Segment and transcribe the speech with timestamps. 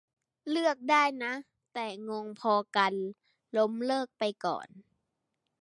[0.49, 1.33] เลือกได้นะ
[1.73, 2.93] แต่งงพอกัน
[3.57, 4.67] ล้มเลิกไปก่อน